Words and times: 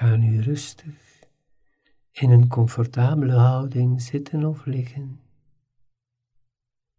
Ga 0.00 0.16
nu 0.16 0.40
rustig 0.40 1.24
in 2.10 2.30
een 2.30 2.48
comfortabele 2.48 3.32
houding 3.32 4.02
zitten 4.02 4.44
of 4.44 4.64
liggen. 4.64 5.20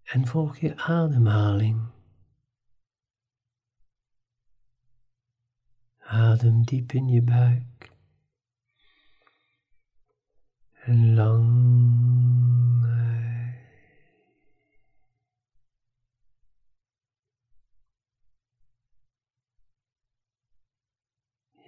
En 0.03 0.27
volg 0.27 0.57
je 0.57 0.77
ademhaling. 0.77 1.87
Adem 5.97 6.63
diep 6.63 6.91
in 6.91 7.07
je 7.07 7.21
buik. 7.21 7.91
En 10.71 11.13
lang 11.13 12.20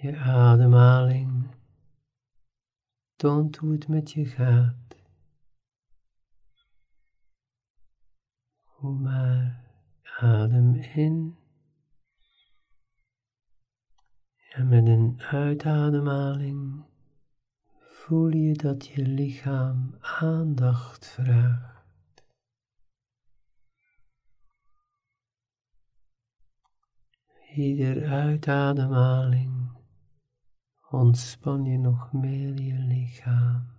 Je 0.03 0.17
ademhaling 0.17 1.55
toont 3.15 3.55
hoe 3.55 3.71
het 3.71 3.87
met 3.87 4.11
je 4.11 4.25
gaat. 4.25 4.95
Hoe 8.63 8.99
maar 8.99 9.63
adem 10.19 10.75
in. 10.75 11.37
En 14.49 14.67
met 14.67 14.87
een 14.87 15.21
uitademhaling 15.21 16.83
voel 17.79 18.27
je 18.27 18.53
dat 18.53 18.87
je 18.87 19.05
lichaam 19.05 19.95
aandacht 19.99 21.07
vraagt. 21.07 22.23
Ieder 27.53 28.05
uitademhaling 28.05 29.81
ontspan 30.93 31.65
je 31.65 31.77
nog 31.77 32.11
meer 32.11 32.61
je 32.61 32.73
lichaam. 32.73 33.71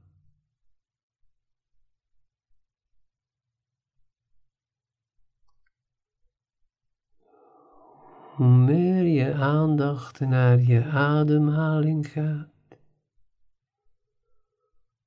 Hoe 8.34 8.46
meer 8.46 9.04
je 9.04 9.34
aandacht 9.34 10.20
naar 10.20 10.60
je 10.60 10.84
ademhaling 10.84 12.06
gaat, 12.06 12.78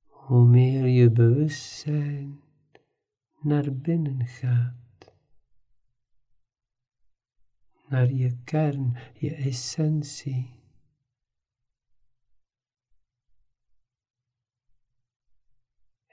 hoe 0.06 0.44
meer 0.44 0.86
je 0.86 1.10
bewustzijn 1.10 2.40
naar 3.40 3.74
binnen 3.74 4.26
gaat, 4.26 5.14
naar 7.88 8.12
je 8.12 8.38
kern, 8.44 8.96
je 9.14 9.34
essentie. 9.34 10.57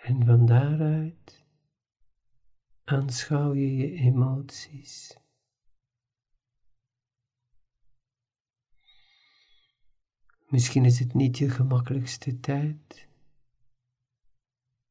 En 0.06 0.26
van 0.26 0.46
daaruit 0.46 1.46
aanschouw 2.84 3.54
je 3.54 3.76
je 3.76 3.92
emoties. 3.92 5.18
Misschien 10.48 10.86
is 10.86 11.00
het 11.00 11.14
niet 11.14 11.38
je 11.38 11.50
gemakkelijkste 11.50 12.40
tijd. 12.40 13.08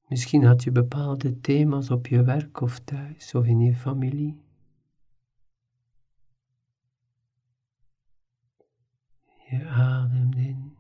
Misschien 0.07 0.45
had 0.45 0.63
je 0.63 0.73
bepaalde 0.73 1.41
thema's 1.41 1.91
op 1.91 2.07
je 2.07 2.25
werk 2.25 2.61
of 2.61 2.79
thuis 2.79 3.35
of 3.35 3.47
in 3.47 3.61
je 3.61 3.75
familie. 3.75 4.43
Je 9.49 9.67
ademt 9.69 10.37
in 10.37 10.77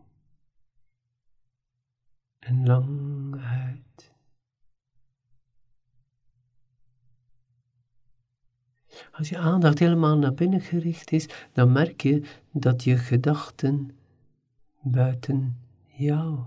en 2.38 2.66
lang 2.66 3.36
uit. 3.36 3.63
Als 9.16 9.28
je 9.28 9.38
aandacht 9.38 9.78
helemaal 9.78 10.18
naar 10.18 10.34
binnen 10.34 10.60
gericht 10.60 11.12
is, 11.12 11.28
dan 11.52 11.72
merk 11.72 12.00
je 12.00 12.22
dat 12.50 12.84
je 12.84 12.96
gedachten 12.96 13.90
buiten 14.80 15.58
jou 15.86 16.38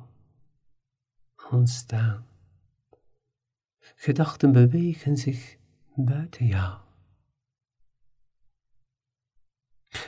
ontstaan. 1.51 2.25
Gedachten 3.95 4.51
bewegen 4.51 5.17
zich 5.17 5.57
buiten 5.95 6.45
jou. 6.45 6.78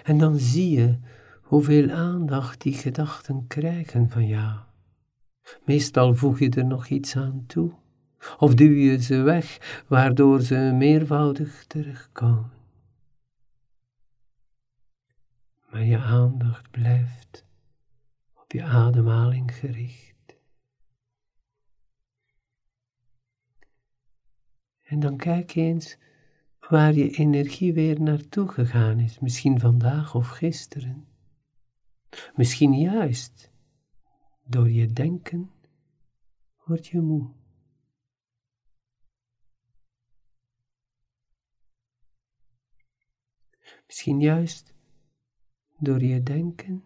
En 0.03 0.17
dan 0.17 0.37
zie 0.37 0.69
je 0.69 0.99
hoeveel 1.41 1.89
aandacht 1.89 2.61
die 2.61 2.73
gedachten 2.73 3.47
krijgen 3.47 4.09
van 4.09 4.27
jou. 4.27 4.59
Meestal 5.65 6.15
voeg 6.15 6.39
je 6.39 6.49
er 6.49 6.65
nog 6.65 6.87
iets 6.87 7.15
aan 7.15 7.43
toe, 7.47 7.71
of 8.37 8.53
duw 8.53 8.71
je 8.71 9.01
ze 9.01 9.21
weg, 9.21 9.83
waardoor 9.87 10.41
ze 10.41 10.55
meervoudig 10.55 11.65
terugkomen. 11.67 12.51
Maar 15.71 15.83
je 15.83 15.97
aandacht 15.97 16.71
blijft 16.71 17.45
op 18.33 18.51
je 18.51 18.63
ademhaling 18.63 19.55
gericht. 19.55 20.37
En 24.83 24.99
dan 24.99 25.17
kijk 25.17 25.55
eens 25.55 25.97
waar 26.69 26.93
je 26.93 27.09
energie 27.09 27.73
weer 27.73 28.01
naartoe 28.01 28.47
gegaan 28.47 28.99
is, 28.99 29.19
misschien 29.19 29.59
vandaag 29.59 30.15
of 30.15 30.27
gisteren. 30.27 31.07
Misschien 32.35 32.73
juist 32.73 33.51
door 34.45 34.69
je 34.69 34.93
denken 34.93 35.51
word 36.65 36.87
je 36.87 37.01
moe. 37.01 37.38
Misschien 43.89 44.19
juist 44.19 44.73
door 45.79 46.03
je 46.03 46.23
denken 46.23 46.83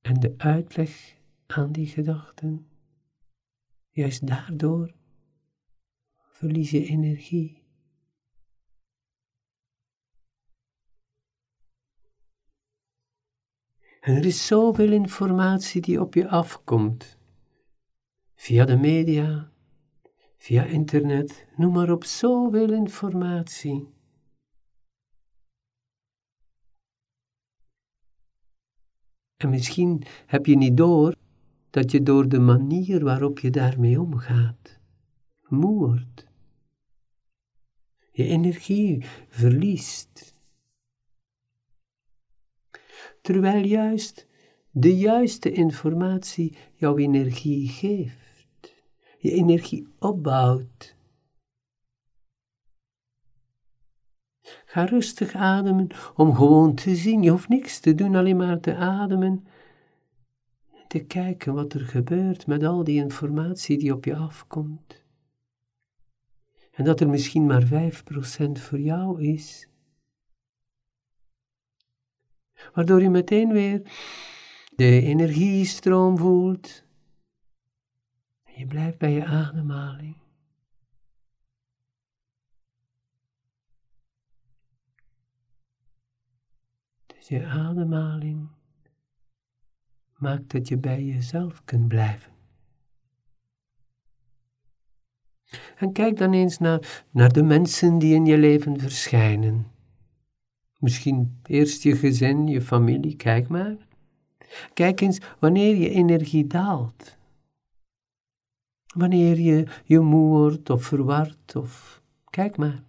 en 0.00 0.20
de 0.20 0.34
uitleg 0.36 1.16
aan 1.46 1.72
die 1.72 1.86
gedachten, 1.86 2.68
juist 3.90 4.26
daardoor 4.26 4.94
verlies 6.30 6.70
je 6.70 6.84
energie. 6.84 7.62
En 14.00 14.14
er 14.14 14.24
is 14.24 14.46
zoveel 14.46 14.92
informatie 14.92 15.80
die 15.80 16.00
op 16.00 16.14
je 16.14 16.28
afkomt, 16.28 17.18
via 18.34 18.64
de 18.64 18.76
media, 18.76 19.52
via 20.36 20.64
internet, 20.64 21.46
noem 21.56 21.72
maar 21.72 21.90
op, 21.90 22.04
zoveel 22.04 22.72
informatie. 22.72 24.00
En 29.42 29.50
misschien 29.50 30.02
heb 30.26 30.46
je 30.46 30.56
niet 30.56 30.76
door 30.76 31.14
dat 31.70 31.90
je 31.90 32.02
door 32.02 32.28
de 32.28 32.38
manier 32.38 33.04
waarop 33.04 33.38
je 33.38 33.50
daarmee 33.50 34.00
omgaat, 34.00 34.78
moe 35.48 35.78
wordt. 35.78 36.26
Je 38.12 38.24
energie 38.24 39.04
verliest. 39.28 40.34
Terwijl 43.20 43.64
juist 43.64 44.26
de 44.70 44.96
juiste 44.96 45.52
informatie 45.52 46.56
jouw 46.74 46.98
energie 46.98 47.68
geeft, 47.68 48.74
je 49.18 49.30
energie 49.30 49.88
opbouwt. 49.98 50.96
Ga 54.64 54.84
rustig 54.84 55.34
ademen 55.34 55.88
om 56.14 56.34
gewoon 56.34 56.74
te 56.74 56.96
zien. 56.96 57.22
Je 57.22 57.30
hoeft 57.30 57.48
niks 57.48 57.80
te 57.80 57.94
doen, 57.94 58.16
alleen 58.16 58.36
maar 58.36 58.60
te 58.60 58.74
ademen. 58.74 59.46
Te 60.88 61.04
kijken 61.04 61.54
wat 61.54 61.72
er 61.72 61.80
gebeurt 61.80 62.46
met 62.46 62.64
al 62.64 62.84
die 62.84 63.02
informatie 63.02 63.78
die 63.78 63.92
op 63.92 64.04
je 64.04 64.16
afkomt. 64.16 65.04
En 66.72 66.84
dat 66.84 67.00
er 67.00 67.08
misschien 67.08 67.46
maar 67.46 67.64
5% 67.64 67.66
voor 68.52 68.78
jou 68.78 69.22
is. 69.22 69.68
Waardoor 72.74 73.02
je 73.02 73.10
meteen 73.10 73.52
weer 73.52 73.82
de 74.76 75.00
energiestroom 75.00 76.18
voelt. 76.18 76.84
En 78.44 78.52
je 78.56 78.66
blijft 78.66 78.98
bij 78.98 79.12
je 79.12 79.24
ademhaling. 79.24 80.21
Dus 87.22 87.30
je 87.30 87.46
ademhaling 87.46 88.48
maakt 90.16 90.50
dat 90.50 90.68
je 90.68 90.76
bij 90.76 91.04
jezelf 91.04 91.64
kunt 91.64 91.88
blijven. 91.88 92.32
En 95.76 95.92
kijk 95.92 96.16
dan 96.16 96.32
eens 96.32 96.58
naar, 96.58 97.04
naar 97.10 97.32
de 97.32 97.42
mensen 97.42 97.98
die 97.98 98.14
in 98.14 98.26
je 98.26 98.38
leven 98.38 98.80
verschijnen. 98.80 99.66
Misschien 100.78 101.40
eerst 101.44 101.82
je 101.82 101.96
gezin, 101.96 102.46
je 102.46 102.62
familie, 102.62 103.16
kijk 103.16 103.48
maar. 103.48 103.76
Kijk 104.74 105.00
eens 105.00 105.20
wanneer 105.38 105.76
je 105.76 105.90
energie 105.90 106.46
daalt. 106.46 107.16
Wanneer 108.94 109.38
je 109.38 109.66
je 109.84 110.00
moe 110.00 110.28
wordt 110.28 110.70
of 110.70 110.84
verward 110.84 111.56
of 111.56 112.02
kijk 112.30 112.56
maar. 112.56 112.82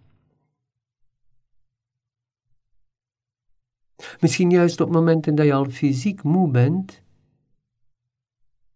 Misschien 4.20 4.50
juist 4.50 4.80
op 4.80 4.90
momenten 4.90 5.34
dat 5.34 5.46
je 5.46 5.52
al 5.52 5.64
fysiek 5.64 6.22
moe 6.22 6.50
bent, 6.50 7.02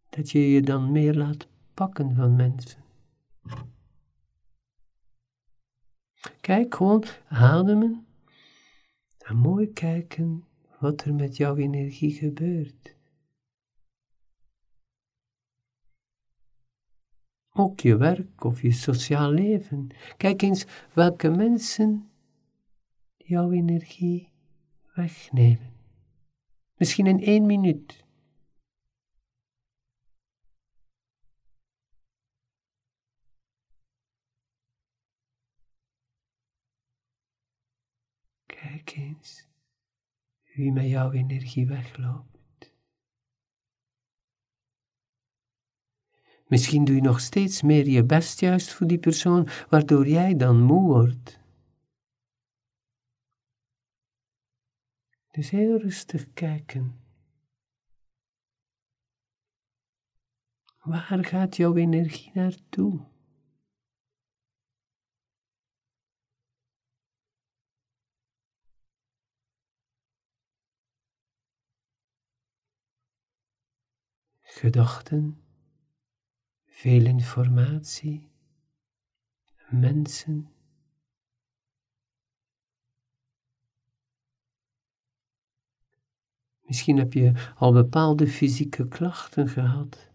dat 0.08 0.30
je 0.30 0.50
je 0.50 0.62
dan 0.62 0.92
meer 0.92 1.14
laat 1.14 1.48
pakken 1.74 2.14
van 2.14 2.36
mensen. 2.36 2.82
Kijk 6.40 6.74
gewoon, 6.74 7.04
ademen 7.28 8.06
en 9.18 9.36
mooi 9.36 9.72
kijken 9.72 10.44
wat 10.78 11.04
er 11.04 11.14
met 11.14 11.36
jouw 11.36 11.56
energie 11.56 12.12
gebeurt. 12.12 12.96
Ook 17.52 17.80
je 17.80 17.96
werk 17.96 18.44
of 18.44 18.62
je 18.62 18.72
sociaal 18.72 19.30
leven. 19.30 19.88
Kijk 20.16 20.42
eens 20.42 20.66
welke 20.92 21.30
mensen 21.30 22.10
jouw 23.16 23.50
energie 23.50 24.27
wegnemen. 24.98 25.72
Misschien 26.74 27.06
in 27.06 27.20
één 27.20 27.46
minuut. 27.46 28.04
Kijk 38.46 38.96
eens 38.96 39.48
wie 40.54 40.72
met 40.72 40.88
jouw 40.88 41.12
energie 41.12 41.66
wegloopt. 41.66 42.74
Misschien 46.46 46.84
doe 46.84 46.94
je 46.94 47.00
nog 47.00 47.20
steeds 47.20 47.62
meer 47.62 47.88
je 47.88 48.04
best 48.04 48.40
juist 48.40 48.72
voor 48.72 48.86
die 48.86 48.98
persoon, 48.98 49.48
waardoor 49.68 50.08
jij 50.08 50.36
dan 50.36 50.62
moe 50.62 50.86
wordt. 50.86 51.40
Dus 55.38 55.50
heel 55.50 55.78
rustig 55.78 56.32
kijken. 56.32 57.00
Waar 60.78 61.24
gaat 61.24 61.56
jouw 61.56 61.76
energie 61.76 62.30
naartoe? 62.34 63.06
gedachten, 74.40 75.42
veel 76.66 77.06
informatie, 77.06 78.30
mensen. 79.68 80.57
Misschien 86.68 86.96
heb 86.98 87.12
je 87.12 87.52
al 87.56 87.72
bepaalde 87.72 88.26
fysieke 88.26 88.88
klachten 88.88 89.48
gehad. 89.48 90.10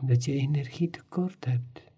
Omdat 0.00 0.24
je 0.24 0.32
energie 0.32 0.90
tekort 0.90 1.44
hebt. 1.44 1.90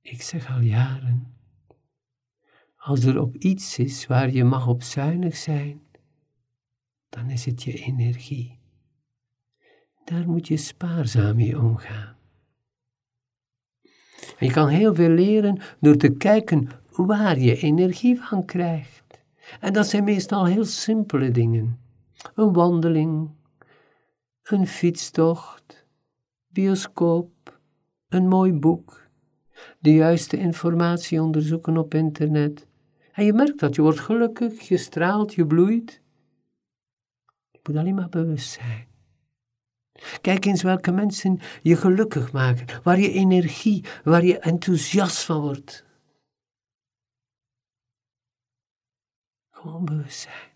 Ik 0.00 0.22
zeg 0.22 0.50
al 0.50 0.60
jaren, 0.60 1.36
als 2.76 3.04
er 3.04 3.20
op 3.20 3.36
iets 3.36 3.78
is 3.78 4.06
waar 4.06 4.30
je 4.30 4.44
mag 4.44 4.66
op 4.66 4.82
zuinig 4.82 5.36
zijn, 5.36 5.86
dan 7.08 7.30
is 7.30 7.44
het 7.44 7.62
je 7.62 7.82
energie. 7.82 8.58
Daar 10.04 10.28
moet 10.28 10.48
je 10.48 10.56
spaarzaam 10.56 11.36
mee 11.36 11.58
omgaan. 11.60 12.15
Je 14.38 14.50
kan 14.50 14.68
heel 14.68 14.94
veel 14.94 15.08
leren 15.08 15.58
door 15.80 15.96
te 15.96 16.10
kijken 16.10 16.68
waar 16.90 17.38
je 17.38 17.56
energie 17.56 18.20
van 18.20 18.44
krijgt. 18.44 19.04
En 19.60 19.72
dat 19.72 19.86
zijn 19.86 20.04
meestal 20.04 20.44
heel 20.44 20.64
simpele 20.64 21.30
dingen. 21.30 21.78
Een 22.34 22.52
wandeling, 22.52 23.30
een 24.42 24.66
fietstocht, 24.66 25.86
bioscoop, 26.48 27.60
een 28.08 28.28
mooi 28.28 28.52
boek 28.52 29.06
de 29.78 29.94
juiste 29.94 30.36
informatie 30.36 31.22
onderzoeken 31.22 31.76
op 31.76 31.94
internet. 31.94 32.66
En 33.12 33.24
je 33.24 33.32
merkt 33.32 33.58
dat 33.58 33.74
je 33.74 33.82
wordt 33.82 34.00
gelukkig, 34.00 34.60
je 34.60 34.76
straalt, 34.76 35.34
je 35.34 35.46
bloeit. 35.46 36.00
Je 37.50 37.58
moet 37.62 37.76
alleen 37.76 37.94
maar 37.94 38.08
bewust 38.08 38.50
zijn. 38.50 38.86
Kijk 40.26 40.44
eens 40.44 40.62
welke 40.62 40.90
mensen 40.90 41.38
je 41.62 41.76
gelukkig 41.76 42.32
maken, 42.32 42.82
waar 42.82 42.98
je 42.98 43.12
energie, 43.12 43.84
waar 44.04 44.24
je 44.24 44.38
enthousiast 44.38 45.24
van 45.24 45.40
wordt. 45.40 45.84
Gewoon 49.50 49.84
bewust 49.84 50.18
zijn. 50.18 50.50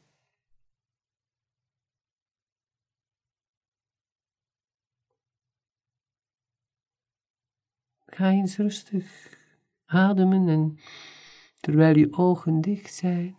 Ga 8.06 8.30
eens 8.30 8.56
rustig 8.56 9.38
ademen 9.84 10.48
en 10.48 10.78
terwijl 11.60 11.96
je 11.96 12.12
ogen 12.12 12.60
dicht 12.60 12.94
zijn 12.94 13.36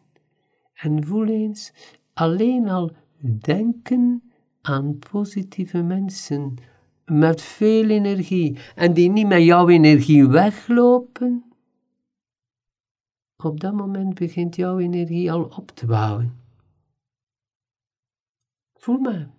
en 0.74 1.06
voel 1.06 1.28
eens 1.28 1.74
alleen 2.13 2.69
al 2.69 2.95
denken 3.39 4.31
aan 4.61 4.99
positieve 5.11 5.81
mensen 5.81 6.56
met 7.06 7.41
veel 7.41 7.89
energie 7.89 8.57
en 8.75 8.94
die 8.94 9.09
niet 9.09 9.27
met 9.27 9.44
jouw 9.44 9.69
energie 9.69 10.27
weglopen. 10.27 11.44
Op 13.44 13.59
dat 13.59 13.73
moment 13.73 14.13
begint 14.13 14.56
jouw 14.56 14.80
energie 14.80 15.31
al 15.31 15.44
op 15.44 15.71
te 15.71 15.85
bouwen. 15.85 16.39
Voel 18.73 18.97
maar. 18.97 19.30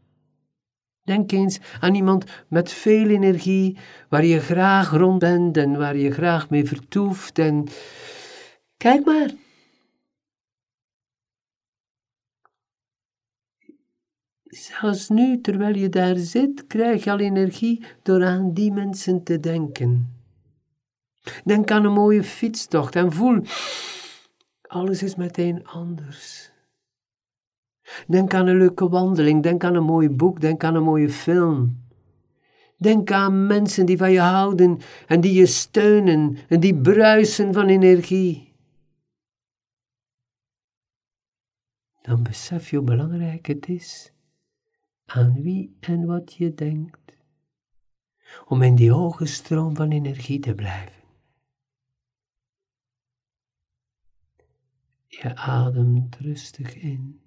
Denk 1.03 1.33
eens 1.33 1.61
aan 1.81 1.95
iemand 1.95 2.25
met 2.49 2.73
veel 2.73 3.09
energie, 3.09 3.79
waar 4.09 4.25
je 4.25 4.41
graag 4.41 4.91
rond 4.91 5.19
bent 5.19 5.57
en 5.57 5.79
waar 5.79 5.97
je 5.97 6.11
graag 6.11 6.51
mee 6.51 6.65
vertoeft. 6.65 7.39
En 7.39 7.67
kijk 8.77 9.05
maar. 9.05 9.31
Zelfs 14.53 15.09
nu, 15.09 15.41
terwijl 15.41 15.77
je 15.77 15.89
daar 15.89 16.17
zit, 16.17 16.67
krijg 16.67 17.05
je 17.05 17.11
al 17.11 17.19
energie 17.19 17.85
door 18.03 18.25
aan 18.25 18.53
die 18.53 18.73
mensen 18.73 19.23
te 19.23 19.41
denken. 19.41 20.17
Denk 21.45 21.71
aan 21.71 21.85
een 21.85 21.93
mooie 21.93 22.23
fietstocht 22.23 22.97
en 22.97 23.13
voel, 23.13 23.43
alles 24.63 25.03
is 25.03 25.15
meteen 25.15 25.67
anders. 25.67 26.51
Denk 28.07 28.35
aan 28.35 28.47
een 28.47 28.57
leuke 28.57 28.89
wandeling, 28.89 29.43
denk 29.43 29.65
aan 29.65 29.75
een 29.75 29.85
mooi 29.85 30.11
boek, 30.11 30.41
denk 30.41 30.65
aan 30.65 30.75
een 30.75 30.83
mooie 30.83 31.11
film. 31.11 31.81
Denk 32.77 33.11
aan 33.11 33.47
mensen 33.47 33.87
die 33.87 33.97
van 33.97 34.13
je 34.13 34.21
houden 34.21 34.79
en 35.07 35.21
die 35.21 35.33
je 35.33 35.47
steunen 35.47 36.37
en 36.49 36.61
die 36.61 36.81
bruisen 36.81 37.53
van 37.53 37.69
energie. 37.69 38.53
Dan 42.03 42.23
besef 42.23 42.71
je 42.71 42.77
hoe 42.77 42.85
belangrijk 42.85 43.47
het 43.47 43.69
is 43.69 44.13
aan 45.05 45.43
wie 45.43 45.77
en 45.81 46.07
wat 46.07 46.35
je 46.35 46.55
denkt, 46.55 47.17
om 48.47 48.63
in 48.63 48.75
die 48.75 48.93
hoge 48.93 49.27
stroom 49.27 49.77
van 49.77 49.91
energie 49.91 50.41
te 50.41 50.55
blijven. 50.55 51.03
Je 55.07 55.37
ademt 55.37 56.17
rustig 56.17 56.75
in 56.75 57.21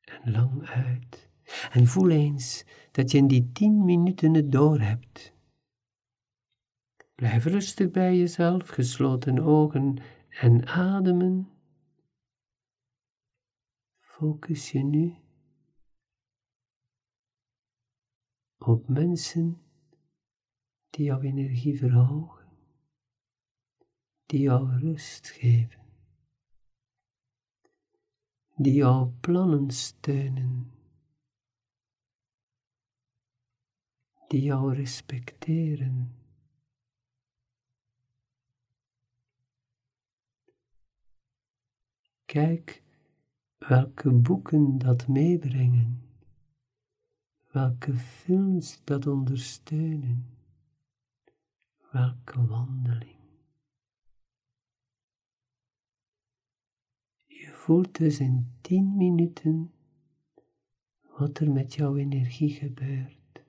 en 0.00 0.32
lang 0.32 0.66
uit. 0.66 1.30
En 1.70 1.86
voel 1.86 2.10
eens 2.10 2.64
dat 2.90 3.10
je 3.10 3.18
in 3.18 3.26
die 3.26 3.52
tien 3.52 3.84
minuten 3.84 4.34
het 4.34 4.52
door 4.52 4.80
hebt. 4.80 5.32
Blijf 7.14 7.44
rustig 7.44 7.90
bij 7.90 8.16
jezelf, 8.16 8.68
gesloten 8.68 9.38
ogen 9.38 9.96
en 10.28 10.66
ademen. 10.66 11.51
Focus 14.22 14.70
je 14.70 14.82
nu 14.82 15.14
op 18.58 18.88
mensen 18.88 19.62
die 20.90 21.04
jouw 21.04 21.20
energie 21.20 21.78
verhogen, 21.78 22.48
die 24.26 24.40
jou 24.40 24.78
rust 24.78 25.28
geven 25.28 25.82
die 28.54 28.74
jouw 28.74 29.16
plannen 29.20 29.70
steunen, 29.70 30.72
die 34.28 34.42
jou 34.42 34.74
respecteren. 34.74 36.16
Kijk 42.24 42.81
welke 43.68 44.10
boeken 44.10 44.78
dat 44.78 45.08
meebrengen, 45.08 46.02
welke 47.50 47.94
films 47.94 48.84
dat 48.84 49.06
ondersteunen, 49.06 50.26
welke 51.90 52.46
wandeling. 52.46 53.20
Je 57.26 57.48
voelt 57.52 57.96
dus 57.96 58.18
in 58.18 58.52
tien 58.60 58.96
minuten 58.96 59.72
wat 61.02 61.38
er 61.38 61.50
met 61.50 61.74
jouw 61.74 61.96
energie 61.96 62.50
gebeurt. 62.50 63.44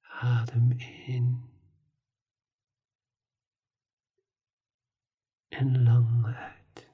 Adem 0.00 0.70
in. 1.06 1.49
En 5.50 5.82
lang 5.82 6.24
uit. 6.24 6.88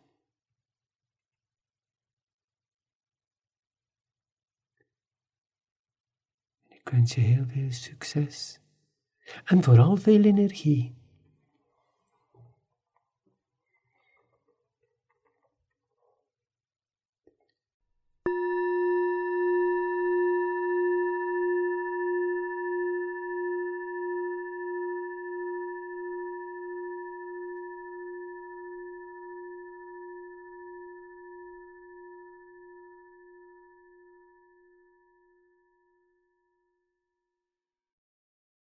Ik 6.68 6.88
wens 6.88 7.14
je 7.14 7.20
heel 7.20 7.46
veel 7.46 7.72
succes 7.72 8.60
en 9.44 9.62
vooral 9.62 9.96
veel 9.96 10.22
energie. 10.22 10.94